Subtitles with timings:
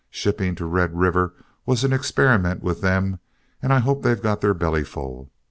[0.09, 3.19] Shipping to Red River was an experiment with them,
[3.61, 5.29] and I hope they've got their belly full.